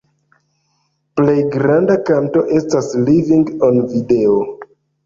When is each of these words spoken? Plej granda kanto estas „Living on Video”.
Plej 1.19 1.35
granda 1.57 1.99
kanto 2.09 2.45
estas 2.59 2.91
„Living 3.07 3.49
on 3.71 3.81
Video”. 3.95 4.43